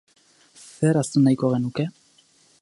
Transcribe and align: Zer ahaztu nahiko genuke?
Zer 0.61 0.99
ahaztu 1.01 1.23
nahiko 1.27 1.53
genuke? 1.53 1.87